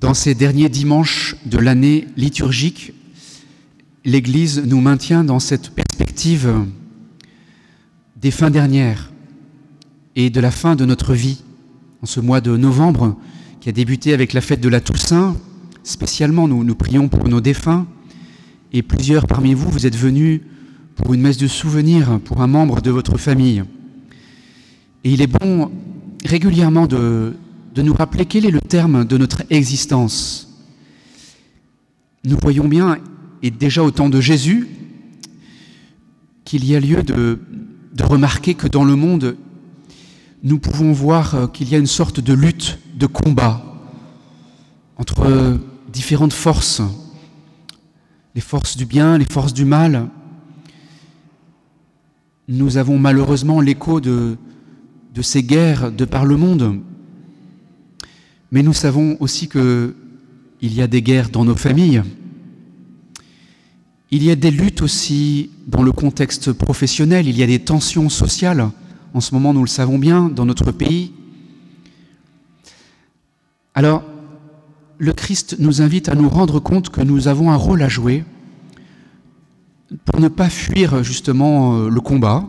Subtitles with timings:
[0.00, 2.94] Dans ces derniers dimanches de l'année liturgique,
[4.06, 6.54] l'Église nous maintient dans cette perspective
[8.16, 9.12] des fins dernières
[10.16, 11.42] et de la fin de notre vie.
[12.02, 13.18] En ce mois de novembre,
[13.60, 15.36] qui a débuté avec la fête de la Toussaint,
[15.82, 17.86] spécialement nous, prions pour nos défunts,
[18.72, 20.40] et plusieurs parmi vous, vous êtes venus
[20.94, 23.64] pour une messe de souvenir pour un membre de votre famille.
[25.04, 25.70] Et il est bon
[26.24, 27.34] régulièrement de,
[27.74, 30.48] de nous rappeler quel est le terme de notre existence.
[32.24, 32.98] Nous voyons bien,
[33.42, 34.68] et déjà au temps de Jésus,
[36.44, 37.38] qu'il y a lieu de,
[38.02, 39.36] remarquer que dans le monde,
[40.42, 43.62] nous pouvons voir qu'il y a une sorte de lutte, de combat
[44.96, 45.58] entre
[45.92, 46.82] différentes forces,
[48.34, 50.08] les forces du bien, les forces du mal.
[52.48, 54.36] Nous avons malheureusement l'écho de
[55.20, 56.80] ces guerres de par le monde.
[58.52, 59.94] Mais nous savons aussi qu'il
[60.60, 62.02] y a des guerres dans nos familles.
[64.10, 68.08] Il y a des luttes aussi dans le contexte professionnel, il y a des tensions
[68.08, 68.68] sociales.
[69.14, 71.12] En ce moment, nous le savons bien, dans notre pays.
[73.74, 74.02] Alors,
[74.98, 78.24] le Christ nous invite à nous rendre compte que nous avons un rôle à jouer
[80.04, 82.48] pour ne pas fuir justement euh, le combat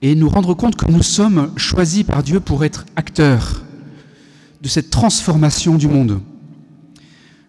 [0.00, 3.64] et nous rendre compte que nous sommes choisis par Dieu pour être acteurs
[4.62, 6.20] de cette transformation du monde,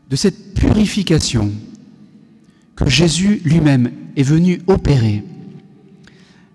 [0.09, 1.51] de cette purification
[2.75, 5.23] que Jésus lui-même est venu opérer.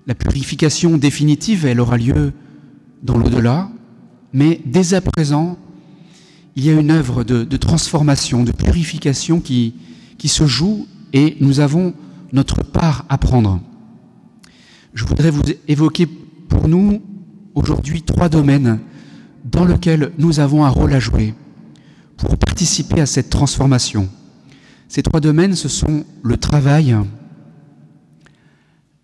[0.06, 2.32] La purification définitive, elle aura lieu
[3.02, 3.70] dans l'au-delà,
[4.32, 5.58] mais dès à présent,
[6.56, 9.75] il y a une œuvre de, transformation, de purification qui,
[10.19, 11.94] qui se joue et nous avons
[12.32, 13.60] notre part à prendre.
[14.94, 16.06] Je voudrais vous évoquer
[16.48, 17.02] pour nous
[17.55, 18.78] aujourd'hui trois domaines
[19.45, 21.34] dans lesquels nous avons un rôle à jouer
[22.17, 24.09] pour participer à cette transformation.
[24.89, 26.97] Ces trois domaines, ce sont le travail,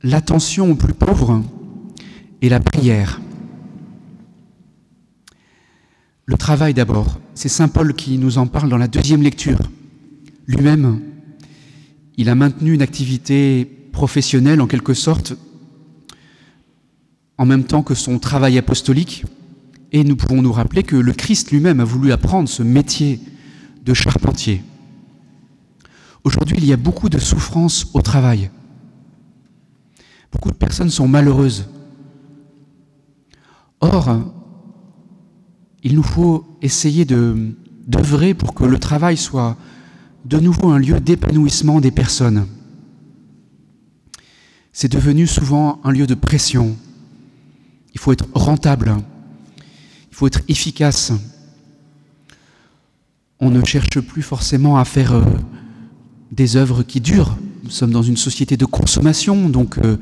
[0.03, 1.43] l'attention aux plus pauvres
[2.43, 3.21] et la prière.
[6.27, 9.59] Le travail d'abord, c'est Saint Paul qui nous en parle dans la deuxième lecture.
[10.47, 11.01] Lui-même,
[12.17, 15.35] il a maintenu une activité professionnelle en quelque sorte
[17.37, 19.25] en même temps que son travail apostolique,
[19.93, 23.21] et nous pouvons nous rappeler que le Christ lui-même a voulu apprendre ce métier
[23.85, 24.63] de charpentier.
[26.23, 28.51] Aujourd'hui, il y a beaucoup de souffrance au travail.
[30.33, 31.67] Beaucoup de personnes sont malheureuses.
[33.81, 34.21] Or,
[35.83, 39.57] il nous faut essayer d'œuvrer pour que le travail soit
[40.25, 42.47] de nouveau un lieu d'épanouissement des personnes.
[44.73, 46.77] C'est devenu souvent un lieu de pression.
[47.95, 48.95] Il faut être rentable.
[50.11, 51.13] Il faut être efficace.
[53.39, 55.25] On ne cherche plus forcément à faire euh,
[56.31, 57.39] des œuvres qui durent.
[57.65, 59.97] Nous sommes dans une société de consommation, donc euh,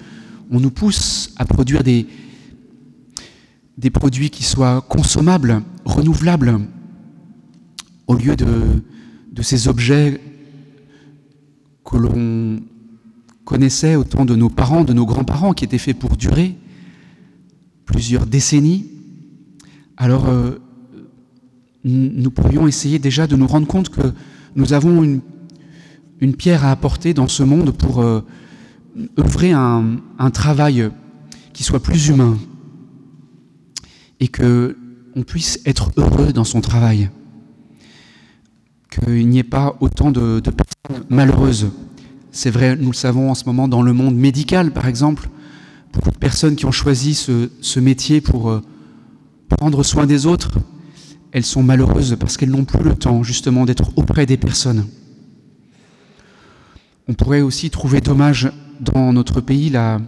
[0.50, 2.06] on nous pousse à produire des,
[3.92, 6.60] produits qui soient consommables, renouvelables,
[8.06, 8.82] au lieu de,
[9.32, 10.20] de ces objets
[11.84, 12.60] que l'on
[13.44, 16.56] connaissait au temps de nos parents, de nos grands-parents, qui étaient faits pour durer
[17.86, 18.97] plusieurs décennies.
[20.00, 20.60] Alors, euh,
[21.84, 24.12] nous pourrions essayer déjà de nous rendre compte que
[24.54, 25.20] nous avons une,
[26.36, 28.20] pierre à apporter dans ce monde pour euh,
[29.18, 29.98] œuvrer un,
[30.32, 30.88] travail
[31.52, 32.38] qui soit plus humain
[34.20, 34.76] et que
[35.16, 37.10] on puisse être heureux dans son travail,
[38.88, 41.72] qu'il n'y ait pas autant de, personnes malheureuses.
[42.30, 45.28] C'est vrai, nous le savons en ce moment dans le monde médical, par exemple,
[45.92, 48.62] beaucoup de personnes qui ont choisi ce, ce métier pour euh,
[49.48, 50.58] prendre soin des autres,
[51.32, 54.86] elles sont malheureuses parce qu'elles n'ont plus le temps justement d'être auprès des personnes.
[57.08, 58.50] On pourrait aussi trouver dommage
[58.80, 60.00] dans notre pays la,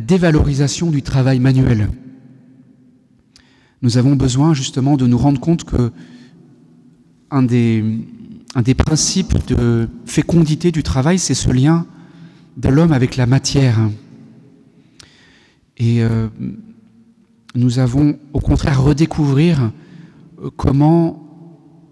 [0.00, 1.90] dévalorisation du travail manuel.
[3.82, 5.92] Nous avons besoin justement de nous rendre compte que
[7.30, 7.84] un des,
[8.54, 11.86] un des principes de fécondité du travail, c'est ce lien
[12.56, 13.78] de l'homme avec la matière.
[15.76, 16.28] Et euh,
[17.54, 19.70] nous avons au contraire redécouvrir
[20.42, 21.24] euh, comment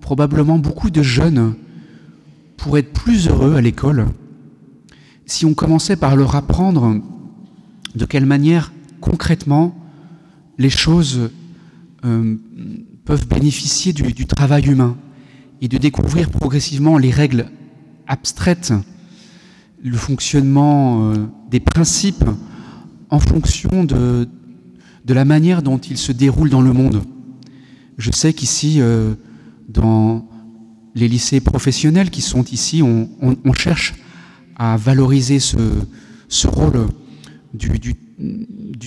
[0.00, 1.54] probablement beaucoup de jeunes
[2.56, 4.06] pourraient être plus heureux à l'école
[5.26, 7.00] si on commençait par leur apprendre
[7.94, 9.74] de quelle manière concrètement
[10.58, 11.30] les choses
[12.04, 12.36] euh,
[13.04, 14.96] peuvent bénéficier du, travail humain
[15.60, 17.46] et de découvrir progressivement les règles
[18.06, 18.72] abstraites,
[19.82, 22.24] le fonctionnement euh, des principes
[23.10, 24.28] en fonction de,
[25.06, 27.02] de la manière dont ils se déroulent dans le monde.
[27.96, 29.14] Je sais qu'ici, euh,
[29.68, 30.28] dans
[30.94, 33.94] les lycées professionnels qui sont ici, on, cherche
[34.56, 35.56] à valoriser ce,
[36.46, 36.88] rôle
[37.54, 37.94] du,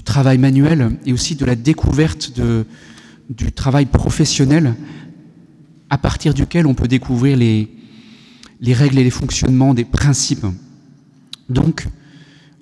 [0.03, 2.33] travail manuel et aussi de la découverte
[3.29, 4.75] du travail professionnel
[5.91, 10.47] à partir duquel on peut découvrir les règles et les fonctionnements des principes.
[11.47, 11.87] Donc,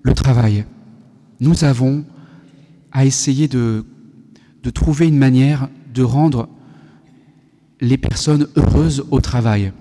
[0.03, 0.65] le travail.
[1.39, 2.05] Nous avons
[2.97, 3.85] à essayer de,
[4.63, 6.49] de trouver une manière de rendre
[7.79, 9.71] les personnes heureuses au travail.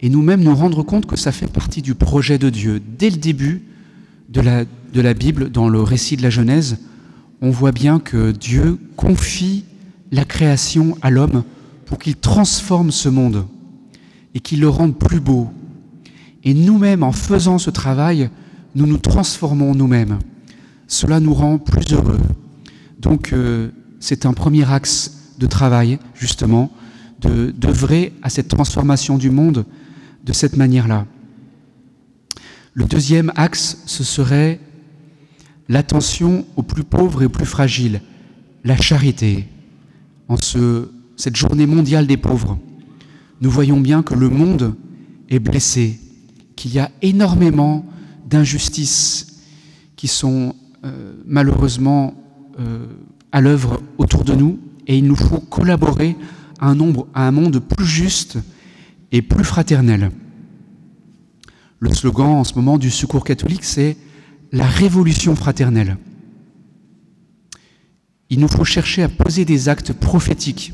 [0.00, 2.82] Et nous-mêmes nous rendre compte que ça fait partie du projet de Dieu.
[2.98, 3.62] Dès le début
[4.28, 6.76] de la, de la Bible, dans le récit de la Genèse,
[7.40, 9.64] on voit bien que Dieu confie
[10.12, 11.44] la création à l'homme
[11.86, 13.46] pour qu'il transforme ce monde
[14.34, 15.48] et qu'il le rende plus beau.
[16.44, 18.28] Et nous-mêmes, en faisant ce travail,
[18.74, 20.18] nous nous transformons nous-mêmes.
[20.88, 22.20] Cela nous rend plus heureux.
[23.00, 26.70] Donc euh, c'est un premier axe de travail, justement,
[27.20, 29.66] d'œuvrer à cette transformation du monde
[30.24, 31.06] de cette manière-là.
[32.72, 34.60] Le deuxième axe, ce serait
[35.68, 38.00] l'attention aux plus pauvres et aux plus fragiles,
[38.64, 39.46] la charité.
[40.28, 42.58] En ce, cette journée mondiale des pauvres,
[43.40, 44.74] nous voyons bien que le monde
[45.28, 45.98] est blessé,
[46.56, 47.84] qu'il y a énormément
[48.28, 49.42] d'injustices
[49.96, 50.54] qui sont
[50.84, 52.14] euh, malheureusement
[53.32, 56.16] à l'œuvre autour de nous, et il nous faut collaborer
[56.58, 58.38] à un, monde plus juste
[59.12, 60.10] et plus fraternel.
[61.78, 63.96] Le slogan en ce moment du Secours catholique, c'est
[64.52, 65.96] la révolution fraternelle.
[68.28, 70.72] Il nous faut chercher à poser des actes prophétiques.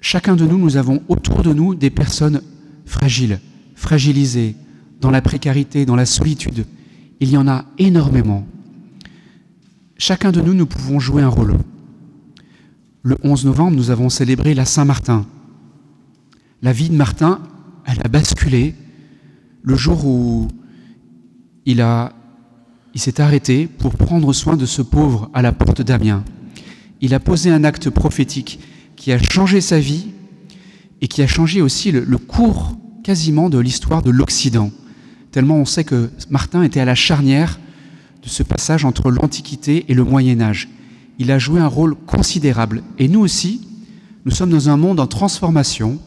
[0.00, 2.42] Chacun de nous, nous avons autour de nous des personnes
[2.84, 3.40] fragiles,
[3.74, 4.56] fragilisés,
[5.00, 6.66] dans la précarité, dans la solitude.
[7.20, 8.46] Il y en a énormément.
[9.98, 11.56] Chacun de nous, nous pouvons jouer un rôle.
[13.02, 15.26] Le 11 novembre, nous avons célébré la Saint-Martin.
[16.60, 17.40] La vie de Martin,
[17.86, 18.74] elle a basculé
[19.62, 20.48] le jour où
[21.64, 21.84] il,
[22.94, 26.24] s'est arrêté pour prendre soin de ce pauvre à la porte d'Amiens.
[27.00, 28.60] Il a posé un acte prophétique
[28.96, 30.08] qui a changé sa vie
[31.00, 34.72] et qui a changé aussi le cours quasiment de l'histoire de l'Occident,
[35.30, 37.60] tellement on sait que Martin était à la charnière
[38.28, 40.68] ce passage entre l'Antiquité et le Moyen Âge.
[41.18, 42.82] Il a joué un rôle considérable.
[42.98, 43.66] Et nous aussi,
[44.24, 45.98] nous sommes dans un monde en transformation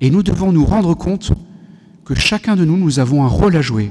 [0.00, 1.32] et nous devons nous rendre compte
[2.04, 3.90] que chacun de nous, nous avons un rôle à jouer.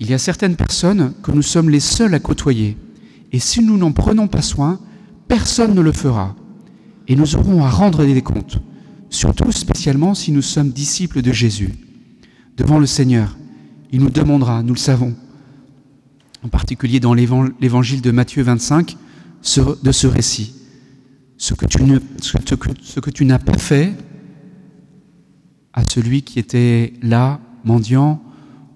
[0.00, 2.76] Il y a certaines personnes que nous sommes les seuls à côtoyer.
[3.32, 4.80] Et si nous n'en prenons pas soin,
[5.28, 6.34] personne ne le fera.
[7.06, 8.60] Et nous aurons à rendre des comptes
[9.10, 11.74] surtout spécialement si nous sommes disciples de Jésus.
[12.56, 13.36] Devant le Seigneur,
[13.92, 15.14] il nous demandera, nous le savons,
[16.42, 18.96] en particulier dans l'évangile de Matthieu 25,
[19.82, 20.54] de ce récit.
[21.36, 21.66] Ce que
[23.10, 23.92] tu, n'as pas fait
[25.72, 28.22] à celui qui était là, mendiant,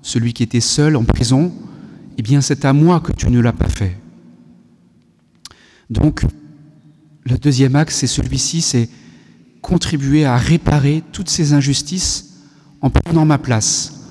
[0.03, 1.53] celui qui était seul en prison,
[2.17, 3.99] eh bien c'est à moi que tu ne l'as pas fait.
[5.91, 6.25] Donc,
[7.25, 8.89] le deuxième axe, c'est celui-ci, c'est
[9.61, 12.35] contribuer à réparer toutes ces injustices
[12.81, 14.11] en prenant ma place.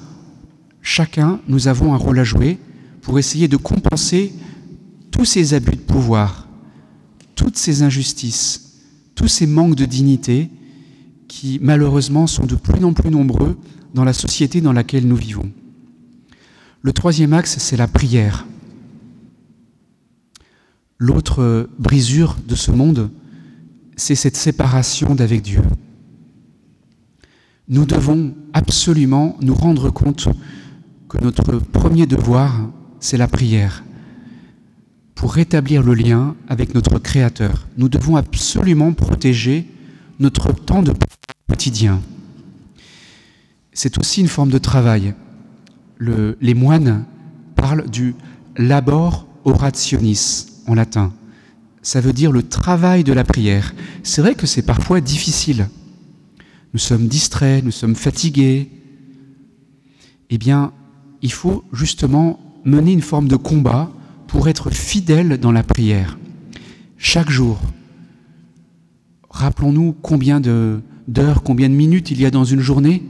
[0.81, 2.59] Chacun, nous avons un rôle à jouer
[3.03, 4.33] pour essayer de compenser
[5.11, 6.47] tous ces abus de pouvoir,
[7.35, 8.79] toutes ces injustices,
[9.13, 10.49] tous ces manques de dignité
[11.27, 13.57] qui malheureusement sont de plus en plus nombreux
[13.93, 15.51] dans la société dans laquelle nous vivons.
[16.81, 18.45] Le troisième axe, c'est la prière.
[20.97, 23.09] L'autre brisure de ce monde,
[23.95, 25.61] c'est cette séparation d'avec Dieu.
[27.67, 30.27] Nous devons absolument nous rendre compte
[31.09, 32.69] que notre premier devoir,
[33.03, 33.83] c'est la prière.
[35.13, 39.67] Pour rétablir le lien avec notre Créateur, nous devons absolument protéger
[40.19, 40.93] notre temps de
[41.49, 42.01] quotidien.
[43.73, 45.13] C'est aussi une forme de travail.
[45.99, 47.05] les moines
[47.55, 48.15] parlent du
[48.57, 51.11] labor orationis en latin
[51.83, 53.75] ça veut dire le travail de la prière.
[54.03, 55.67] C'est vrai que c'est parfois difficile.
[56.73, 58.71] Nous sommes distraits, nous sommes fatigués.
[60.29, 60.71] Eh bien,
[61.21, 63.91] il faut justement mener une forme de combat
[64.27, 66.17] pour être fidèle dans la prière.
[66.97, 67.59] Chaque jour,
[69.29, 73.03] rappelons-nous combien d'heures, combien de minutes il y a dans une journée.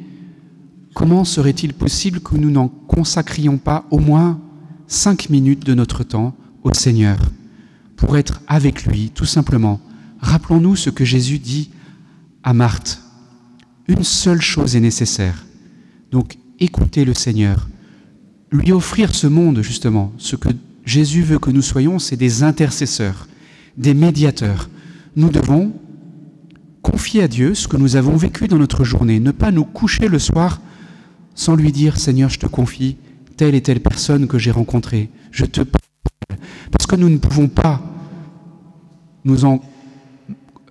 [0.93, 4.39] Comment serait-il possible que nous n'en consacrions pas au moins
[4.87, 7.17] cinq minutes de notre temps au Seigneur
[7.95, 9.79] pour être avec lui, tout simplement.
[10.19, 11.69] Rappelons-nous ce que Jésus dit
[12.43, 13.01] à Marthe.
[13.87, 15.45] Une seule chose est nécessaire.
[16.11, 17.67] Donc écoutez le Seigneur.
[18.53, 20.13] Lui offrir ce monde, justement.
[20.17, 20.49] Ce que
[20.85, 23.27] Jésus veut que nous soyons, c'est des intercesseurs,
[23.77, 24.69] des médiateurs.
[25.15, 25.73] Nous devons
[26.83, 30.07] confier à Dieu ce que nous avons vécu dans notre journée, ne pas nous coucher
[30.07, 30.61] le soir
[31.33, 32.97] sans lui dire Seigneur, je te confie
[33.37, 35.61] telle et telle personne que j'ai rencontrée, je te
[36.71, 37.81] parce que nous ne pouvons pas
[39.25, 39.37] nous,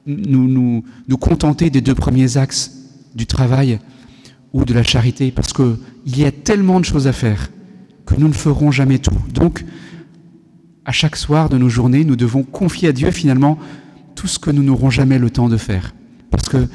[0.07, 2.73] nous contenter des deux premiers axes
[3.15, 3.81] du travail
[4.53, 7.51] ou de la charité, parce qu'il y a tellement de choses à faire
[8.19, 9.17] nous ne ferons jamais tout.
[9.33, 9.65] Donc,
[10.85, 13.59] à chaque soir de nos journées, nous devons confier à Dieu finalement
[14.15, 15.95] tout ce que nous n'aurons jamais le temps de faire.
[16.31, 16.69] Parce que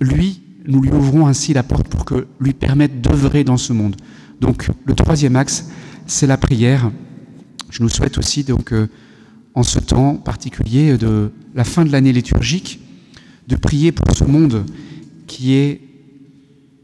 [0.00, 3.96] lui, nous lui ouvrons ainsi la porte pour que lui permette d'œuvrer dans ce monde.
[4.40, 5.68] Donc, le troisième axe,
[6.06, 6.90] c'est la prière.
[7.70, 8.88] Je nous souhaite aussi, donc, euh,
[9.54, 12.80] en ce temps particulier de la fin de l'année liturgique,
[13.48, 14.66] de prier pour ce monde
[15.26, 15.80] qui est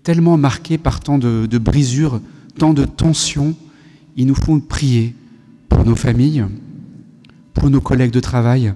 [0.04, 2.20] tellement marqué par tant de brisures,
[2.58, 3.54] tant de tensions.
[4.16, 5.14] Il nous faut prier
[5.68, 6.44] pour nos familles,
[7.54, 8.74] pour nos collègues de travail,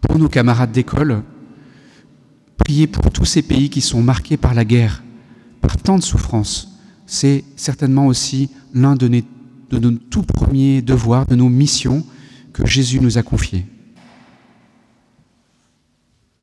[0.00, 1.22] pour nos camarades d'école,
[2.58, 5.02] prier pour tous ces pays qui sont marqués par la guerre,
[5.60, 6.68] par tant de souffrances.
[7.06, 12.04] C'est certainement aussi l'un de, nos tout premiers devoirs, de nos missions
[12.52, 13.66] que Jésus nous a confiés.